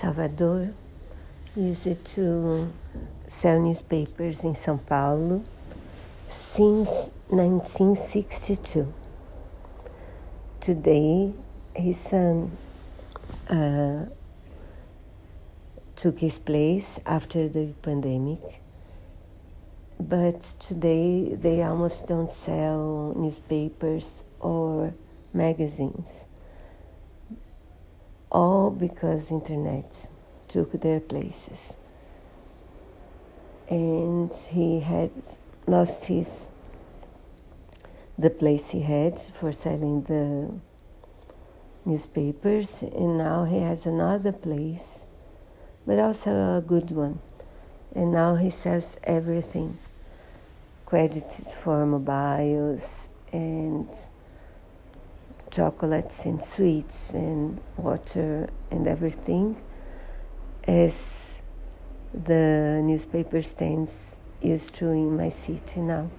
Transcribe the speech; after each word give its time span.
Salvador 0.00 0.70
used 1.54 2.06
to 2.06 2.72
sell 3.28 3.60
newspapers 3.60 4.44
in 4.44 4.54
São 4.54 4.78
Paulo 4.86 5.44
since 6.26 7.10
1962. 7.28 8.94
Today, 10.58 11.34
his 11.76 11.98
son 11.98 12.50
uh, 13.50 14.06
took 15.96 16.18
his 16.18 16.38
place 16.38 16.98
after 17.04 17.46
the 17.50 17.74
pandemic, 17.82 18.62
but 20.00 20.40
today 20.60 21.34
they 21.34 21.62
almost 21.62 22.06
don't 22.06 22.30
sell 22.30 23.12
newspapers 23.18 24.24
or 24.40 24.94
magazines 25.34 26.24
all 28.30 28.70
because 28.70 29.30
internet 29.30 30.08
took 30.48 30.72
their 30.80 31.00
places. 31.00 31.76
And 33.68 34.32
he 34.48 34.80
had 34.80 35.12
lost 35.66 36.06
his 36.06 36.50
the 38.18 38.30
place 38.30 38.70
he 38.70 38.80
had 38.80 39.18
for 39.18 39.52
selling 39.52 40.02
the 40.02 40.52
newspapers. 41.84 42.82
And 42.82 43.18
now 43.18 43.44
he 43.44 43.60
has 43.60 43.86
another 43.86 44.32
place 44.32 45.06
but 45.86 45.98
also 45.98 46.30
a 46.58 46.62
good 46.64 46.90
one. 46.90 47.20
And 47.94 48.12
now 48.12 48.36
he 48.36 48.50
sells 48.50 48.96
everything 49.04 49.78
credited 50.86 51.46
for 51.46 51.86
mobiles 51.86 53.08
and 53.32 53.88
chocolates 55.50 56.24
and 56.24 56.42
sweets 56.42 57.12
and 57.12 57.60
water 57.76 58.48
and 58.70 58.86
everything 58.86 59.56
as 60.64 61.40
the 62.12 62.80
newspaper 62.82 63.42
stands 63.42 64.18
used 64.40 64.74
to 64.76 64.88
in 64.90 65.16
my 65.16 65.28
city 65.28 65.80
now. 65.80 66.10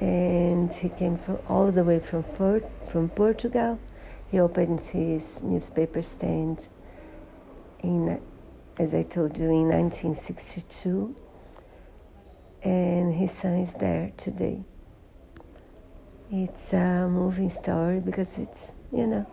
And 0.00 0.72
he 0.72 0.88
came 0.88 1.16
from 1.16 1.38
all 1.48 1.70
the 1.70 1.84
way 1.84 2.00
from 2.00 2.22
Fort, 2.22 2.64
from 2.86 3.08
Portugal. 3.08 3.78
He 4.30 4.40
opened 4.40 4.80
his 4.80 5.42
newspaper 5.42 6.02
stand 6.02 6.68
in, 7.82 8.20
as 8.78 8.94
I 8.94 9.02
told 9.02 9.38
you, 9.38 9.50
in 9.50 9.68
1962, 9.68 11.14
and 12.62 13.14
his 13.14 13.30
son 13.30 13.58
is 13.58 13.74
there 13.74 14.12
today. 14.16 14.64
It's 16.36 16.72
a 16.72 17.08
moving 17.08 17.48
story 17.48 18.00
because 18.00 18.38
it's, 18.38 18.74
you 18.90 19.06
know, 19.06 19.24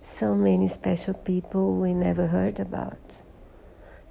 so 0.00 0.36
many 0.36 0.68
special 0.68 1.14
people 1.14 1.74
we 1.74 1.94
never 1.94 2.28
heard 2.28 2.60
about. 2.60 3.22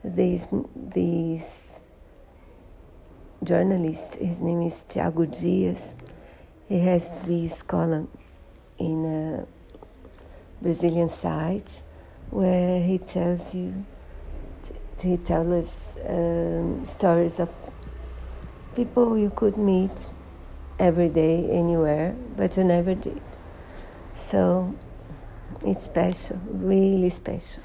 These, 0.03 0.47
these 0.75 1.79
journalist, 3.41 4.15
his 4.15 4.41
name 4.41 4.61
is 4.63 4.81
Tiago 4.81 5.23
Dias, 5.23 5.95
he 6.67 6.79
has 6.79 7.09
this 7.23 7.63
column 7.63 8.09
in 8.77 9.05
a 9.05 9.47
Brazilian 10.61 11.07
site 11.07 11.81
where 12.29 12.81
he 12.81 12.97
tells 12.97 13.55
you, 13.55 13.85
he 15.01 15.15
tells 15.15 15.47
us 15.47 15.97
um, 16.09 16.85
stories 16.85 17.39
of 17.39 17.53
people 18.75 19.17
you 19.17 19.29
could 19.29 19.55
meet 19.55 20.11
every 20.79 21.09
day, 21.09 21.49
anywhere, 21.49 22.15
but 22.35 22.57
you 22.57 22.63
never 22.63 22.95
did. 22.95 23.21
So 24.13 24.75
it's 25.61 25.83
special, 25.83 26.39
really 26.47 27.09
special. 27.09 27.63